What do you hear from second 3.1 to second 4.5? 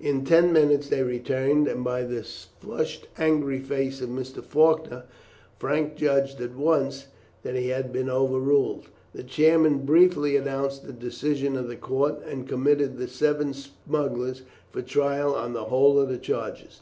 angry face of Mr.